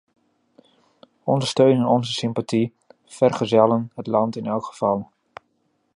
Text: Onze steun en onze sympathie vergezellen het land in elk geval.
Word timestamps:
Onze 1.23 1.47
steun 1.47 1.75
en 1.77 1.85
onze 1.85 2.11
sympathie 2.13 2.73
vergezellen 3.05 3.91
het 3.95 4.07
land 4.07 4.35
in 4.35 4.45
elk 4.45 4.65
geval. 4.65 5.11